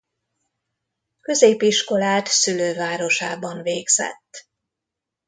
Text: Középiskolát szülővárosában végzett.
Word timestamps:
Középiskolát 1.21 2.27
szülővárosában 2.27 3.61
végzett. 3.61 4.47